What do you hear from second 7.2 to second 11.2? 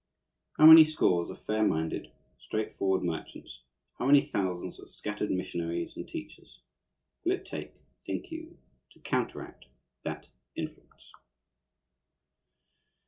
will it take, think you, to counteract that influence?